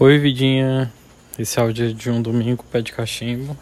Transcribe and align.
Oi, 0.00 0.18
vidinha. 0.18 0.90
Esse 1.38 1.60
áudio 1.60 1.90
é 1.90 1.92
de 1.92 2.08
um 2.08 2.22
domingo, 2.22 2.64
pé 2.72 2.80
de 2.80 2.90
cachimbo. 2.92 3.54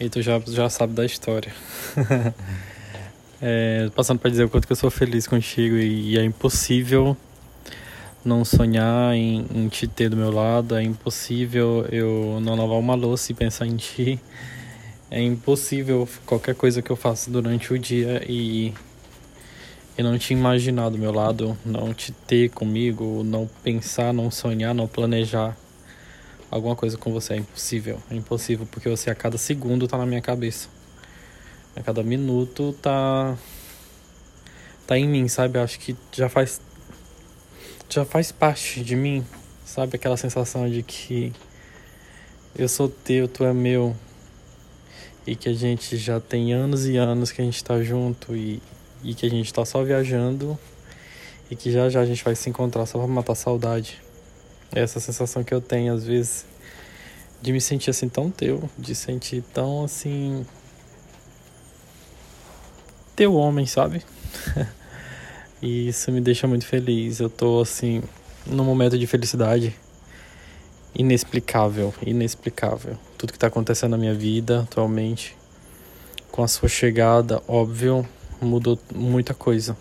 E 0.00 0.08
tu 0.08 0.22
já, 0.22 0.40
já 0.40 0.70
sabe 0.70 0.94
da 0.94 1.04
história. 1.04 1.52
é, 3.42 3.90
passando 3.94 4.20
para 4.20 4.30
dizer 4.30 4.44
o 4.44 4.48
quanto 4.48 4.66
que 4.66 4.72
eu 4.72 4.76
sou 4.76 4.90
feliz 4.90 5.26
contigo 5.26 5.76
e, 5.76 6.12
e 6.12 6.18
é 6.18 6.24
impossível 6.24 7.14
não 8.24 8.42
sonhar 8.42 9.14
em, 9.14 9.46
em, 9.54 9.68
te 9.68 9.86
ter 9.86 10.08
do 10.08 10.16
meu 10.16 10.32
lado. 10.32 10.76
É 10.76 10.82
impossível 10.82 11.86
eu 11.92 12.40
não 12.40 12.56
lavar 12.56 12.78
uma 12.78 12.94
louça 12.94 13.30
e 13.30 13.34
pensar 13.34 13.66
em 13.66 13.76
ti. 13.76 14.18
É 15.10 15.20
impossível 15.20 16.08
qualquer 16.24 16.54
coisa 16.54 16.80
que 16.80 16.90
eu 16.90 16.96
faça 16.96 17.30
durante 17.30 17.70
o 17.70 17.78
dia 17.78 18.24
e 18.26 18.72
eu 19.96 20.04
não 20.04 20.18
te 20.18 20.32
imaginar 20.32 20.88
do 20.88 20.98
meu 20.98 21.12
lado, 21.12 21.56
não 21.64 21.94
te 21.94 22.10
ter 22.10 22.50
comigo, 22.50 23.22
não 23.24 23.48
pensar, 23.62 24.12
não 24.12 24.30
sonhar, 24.30 24.74
não 24.74 24.88
planejar 24.88 25.56
alguma 26.50 26.76
coisa 26.76 26.96
com 26.96 27.12
você 27.12 27.34
é 27.34 27.36
impossível. 27.36 28.00
É 28.10 28.14
impossível 28.14 28.66
porque 28.70 28.88
você 28.88 29.10
a 29.10 29.14
cada 29.14 29.36
segundo 29.36 29.88
tá 29.88 29.98
na 29.98 30.06
minha 30.06 30.20
cabeça. 30.20 30.68
A 31.76 31.82
cada 31.82 32.02
minuto 32.02 32.72
tá 32.80 33.36
tá 34.86 34.98
em 34.98 35.08
mim, 35.08 35.26
sabe? 35.28 35.58
Acho 35.58 35.78
que 35.78 35.96
já 36.12 36.28
faz 36.28 36.60
já 37.88 38.04
faz 38.04 38.32
parte 38.32 38.82
de 38.82 38.96
mim, 38.96 39.24
sabe? 39.64 39.96
Aquela 39.96 40.16
sensação 40.16 40.68
de 40.70 40.82
que 40.82 41.32
eu 42.56 42.68
sou 42.68 42.88
teu, 42.88 43.26
tu 43.26 43.44
é 43.44 43.52
meu. 43.52 43.96
E 45.26 45.34
que 45.34 45.48
a 45.48 45.54
gente 45.54 45.96
já 45.96 46.20
tem 46.20 46.52
anos 46.52 46.86
e 46.86 46.96
anos 46.96 47.32
que 47.32 47.40
a 47.40 47.44
gente 47.44 47.64
tá 47.64 47.82
junto 47.82 48.36
e 48.36 48.62
e 49.04 49.14
que 49.14 49.26
a 49.26 49.30
gente 49.30 49.52
tá 49.52 49.64
só 49.64 49.84
viajando 49.84 50.58
e 51.50 51.54
que 51.54 51.70
já 51.70 51.88
já 51.88 52.00
a 52.00 52.06
gente 52.06 52.24
vai 52.24 52.34
se 52.34 52.48
encontrar 52.48 52.86
só 52.86 52.98
pra 52.98 53.06
matar 53.06 53.34
saudade. 53.34 54.02
É 54.74 54.80
essa 54.80 54.98
sensação 54.98 55.44
que 55.44 55.52
eu 55.52 55.60
tenho 55.60 55.94
às 55.94 56.04
vezes 56.04 56.46
de 57.40 57.52
me 57.52 57.60
sentir 57.60 57.90
assim 57.90 58.08
tão 58.08 58.30
teu, 58.30 58.68
de 58.78 58.94
sentir 58.94 59.44
tão 59.52 59.84
assim 59.84 60.44
teu 63.14 63.34
homem, 63.34 63.66
sabe? 63.66 64.02
e 65.60 65.88
isso 65.88 66.10
me 66.10 66.20
deixa 66.20 66.48
muito 66.48 66.66
feliz. 66.66 67.20
Eu 67.20 67.28
tô 67.28 67.60
assim 67.60 68.02
num 68.46 68.64
momento 68.64 68.98
de 68.98 69.06
felicidade 69.06 69.76
inexplicável, 70.94 71.92
inexplicável. 72.02 72.96
Tudo 73.18 73.32
que 73.32 73.38
tá 73.38 73.48
acontecendo 73.48 73.90
na 73.90 73.98
minha 73.98 74.14
vida 74.14 74.62
atualmente 74.62 75.36
com 76.30 76.42
a 76.42 76.48
sua 76.48 76.68
chegada, 76.68 77.40
óbvio, 77.46 78.04
mudou 78.44 78.78
muita 78.94 79.34
coisa. 79.34 79.76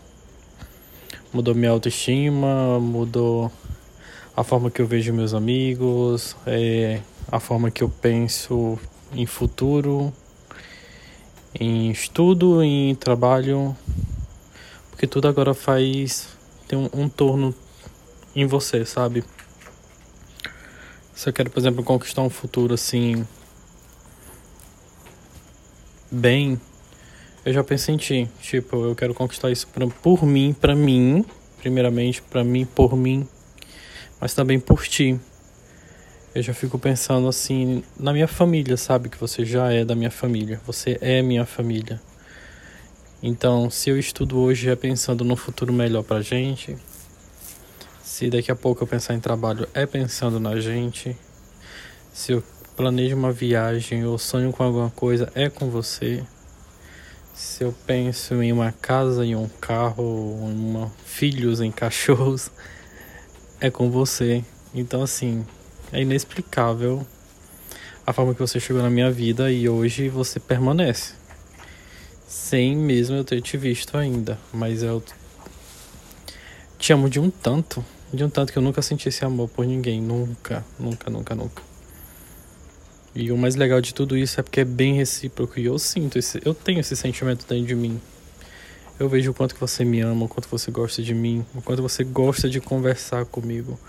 Mudou 1.31 1.53
minha 1.53 1.71
autoestima, 1.71 2.79
mudou 2.79 3.51
a 4.35 4.43
forma 4.43 4.71
que 4.71 4.81
eu 4.81 4.87
vejo 4.87 5.13
meus 5.13 5.33
amigos, 5.33 6.35
é, 6.45 7.01
a 7.31 7.39
forma 7.39 7.69
que 7.69 7.83
eu 7.83 7.89
penso 7.89 8.79
em 9.13 9.25
futuro, 9.25 10.13
em 11.59 11.91
estudo, 11.91 12.63
em 12.63 12.95
trabalho, 12.95 13.75
porque 14.89 15.05
tudo 15.05 15.27
agora 15.27 15.53
faz 15.53 16.29
tem 16.67 16.79
um, 16.79 16.89
um 16.93 17.09
torno 17.09 17.53
em 18.35 18.45
você, 18.45 18.85
sabe? 18.85 19.23
Se 21.13 21.29
eu 21.29 21.33
quero, 21.33 21.49
por 21.49 21.59
exemplo, 21.59 21.83
conquistar 21.83 22.21
um 22.21 22.29
futuro 22.29 22.73
assim 22.73 23.27
bem 26.09 26.59
eu 27.45 27.51
já 27.51 27.63
pensei 27.63 27.95
em 27.95 27.97
ti. 27.97 28.29
Tipo, 28.41 28.85
eu 28.85 28.95
quero 28.95 29.13
conquistar 29.13 29.51
isso 29.51 29.67
pra, 29.67 29.85
por 29.87 30.25
mim, 30.25 30.53
pra 30.53 30.75
mim. 30.75 31.25
Primeiramente, 31.59 32.21
pra 32.21 32.43
mim, 32.43 32.65
por 32.65 32.95
mim. 32.95 33.27
Mas 34.19 34.33
também 34.33 34.59
por 34.59 34.87
ti. 34.87 35.19
Eu 36.33 36.41
já 36.41 36.53
fico 36.53 36.79
pensando 36.79 37.27
assim, 37.27 37.83
na 37.99 38.11
minha 38.11 38.27
família, 38.27 38.75
sabe? 38.75 39.09
Que 39.09 39.17
você 39.17 39.45
já 39.45 39.71
é 39.71 39.85
da 39.85 39.93
minha 39.93 40.09
família. 40.09 40.59
Você 40.65 40.97
é 41.01 41.21
minha 41.21 41.45
família. 41.45 42.01
Então, 43.21 43.69
se 43.69 43.89
eu 43.89 43.99
estudo 43.99 44.39
hoje 44.39 44.69
é 44.69 44.75
pensando 44.75 45.23
no 45.23 45.35
futuro 45.35 45.71
melhor 45.71 46.03
pra 46.03 46.21
gente. 46.21 46.77
Se 48.01 48.29
daqui 48.29 48.51
a 48.51 48.55
pouco 48.55 48.83
eu 48.83 48.87
pensar 48.87 49.13
em 49.13 49.19
trabalho 49.19 49.67
é 49.73 49.85
pensando 49.85 50.39
na 50.39 50.59
gente. 50.59 51.15
Se 52.13 52.31
eu 52.31 52.43
planejo 52.75 53.15
uma 53.15 53.31
viagem 53.31 54.05
ou 54.05 54.17
sonho 54.17 54.51
com 54.51 54.63
alguma 54.63 54.89
coisa 54.89 55.31
é 55.35 55.49
com 55.49 55.69
você. 55.69 56.23
Se 57.33 57.63
eu 57.63 57.73
penso 57.87 58.43
em 58.43 58.53
uma 58.53 58.71
casa, 58.71 59.25
em 59.25 59.35
um 59.35 59.49
carro, 59.59 60.37
em 60.43 60.53
uma, 60.53 60.91
filhos, 61.03 61.61
em 61.61 61.71
cachorros, 61.71 62.51
é 63.59 63.71
com 63.71 63.89
você. 63.89 64.45
Então, 64.73 65.01
assim, 65.01 65.43
é 65.91 66.01
inexplicável 66.01 67.05
a 68.05 68.13
forma 68.13 68.35
que 68.35 68.39
você 68.39 68.59
chegou 68.59 68.83
na 68.83 68.89
minha 68.89 69.09
vida 69.09 69.51
e 69.51 69.67
hoje 69.67 70.09
você 70.09 70.39
permanece. 70.39 71.13
Sem 72.27 72.77
mesmo 72.77 73.15
eu 73.15 73.23
ter 73.23 73.41
te 73.41 73.57
visto 73.57 73.97
ainda. 73.97 74.37
Mas 74.53 74.83
eu 74.83 75.01
te 76.77 76.93
amo 76.93 77.09
de 77.09 77.19
um 77.19 77.31
tanto, 77.31 77.83
de 78.13 78.23
um 78.23 78.29
tanto 78.29 78.53
que 78.53 78.59
eu 78.59 78.63
nunca 78.63 78.81
senti 78.83 79.09
esse 79.09 79.25
amor 79.25 79.49
por 79.49 79.65
ninguém. 79.65 79.99
Nunca, 79.99 80.63
nunca, 80.77 81.09
nunca, 81.09 81.33
nunca. 81.33 81.72
E 83.15 83.31
o 83.31 83.37
mais 83.37 83.55
legal 83.55 83.79
de 83.79 83.93
tudo 83.93 84.17
isso 84.17 84.39
é 84.39 84.43
porque 84.43 84.61
é 84.61 84.65
bem 84.65 84.95
recíproco 84.95 85.59
e 85.59 85.65
eu 85.65 85.77
sinto 85.77 86.17
esse, 86.17 86.41
eu 86.43 86.53
tenho 86.53 86.79
esse 86.79 86.95
sentimento 86.95 87.45
dentro 87.47 87.67
de 87.67 87.75
mim. 87.75 88.01
Eu 88.99 89.07
vejo 89.07 89.31
o 89.31 89.33
quanto 89.33 89.53
que 89.53 89.61
você 89.61 89.85
me 89.85 90.01
ama, 90.01 90.25
o 90.25 90.27
quanto 90.27 90.49
você 90.49 90.71
gosta 90.71 91.01
de 91.01 91.13
mim, 91.13 91.45
o 91.53 91.61
quanto 91.61 91.81
você 91.81 92.03
gosta 92.03 92.49
de 92.49 92.59
conversar 92.59 93.25
comigo, 93.25 93.79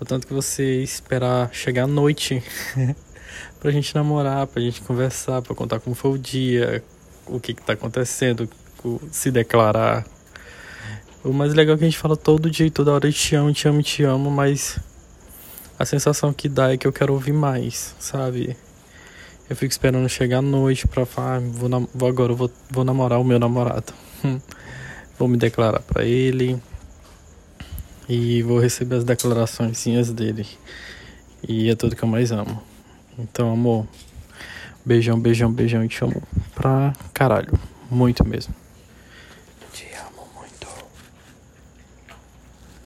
o 0.00 0.04
tanto 0.04 0.26
que 0.26 0.32
você 0.32 0.82
esperar 0.82 1.48
chegar 1.52 1.84
à 1.84 1.86
noite 1.86 2.42
pra 3.60 3.70
gente 3.70 3.94
namorar, 3.94 4.46
pra 4.48 4.60
gente 4.60 4.80
conversar, 4.80 5.42
pra 5.42 5.54
contar 5.54 5.78
como 5.78 5.94
foi 5.94 6.10
o 6.12 6.18
dia, 6.18 6.82
o 7.26 7.38
que 7.38 7.54
que 7.54 7.62
tá 7.62 7.74
acontecendo, 7.74 8.48
se 9.12 9.30
declarar. 9.30 10.04
O 11.22 11.32
mais 11.32 11.54
legal 11.54 11.74
é 11.74 11.78
que 11.78 11.84
a 11.84 11.88
gente 11.88 11.98
fala 11.98 12.16
todo 12.16 12.50
dia 12.50 12.66
e 12.66 12.70
toda 12.70 12.92
hora, 12.92 13.06
eu 13.06 13.12
te 13.12 13.34
amo, 13.34 13.52
te 13.52 13.68
amo, 13.68 13.82
te 13.82 14.02
amo, 14.02 14.30
mas 14.30 14.78
a 15.78 15.84
sensação 15.84 16.32
que 16.32 16.48
dá 16.48 16.72
é 16.72 16.76
que 16.76 16.86
eu 16.86 16.92
quero 16.92 17.12
ouvir 17.12 17.32
mais, 17.32 17.94
sabe? 17.98 18.56
Eu 19.48 19.54
fico 19.54 19.70
esperando 19.70 20.08
chegar 20.08 20.38
à 20.38 20.42
noite 20.42 20.88
pra 20.88 21.06
falar, 21.06 21.36
ah, 21.36 21.40
vou, 21.40 21.88
vou 21.94 22.08
agora 22.08 22.32
vou, 22.32 22.50
vou 22.70 22.84
namorar 22.84 23.20
o 23.20 23.24
meu 23.24 23.38
namorado. 23.38 23.92
vou 25.18 25.28
me 25.28 25.36
declarar 25.36 25.80
para 25.80 26.04
ele 26.04 26.60
e 28.08 28.42
vou 28.42 28.58
receber 28.58 28.96
as 28.96 29.04
declarações 29.04 29.84
dele. 30.12 30.46
E 31.46 31.70
é 31.70 31.76
tudo 31.76 31.94
que 31.94 32.02
eu 32.02 32.08
mais 32.08 32.32
amo. 32.32 32.60
Então, 33.18 33.52
amor, 33.52 33.86
beijão, 34.84 35.18
beijão, 35.18 35.52
beijão 35.52 35.84
e 35.84 35.88
te 35.88 36.02
amo 36.02 36.22
pra 36.54 36.92
caralho. 37.12 37.52
Muito 37.90 38.24
mesmo. 38.24 38.54